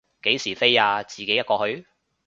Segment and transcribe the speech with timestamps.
[0.23, 1.85] 幾時飛啊，自己一個去？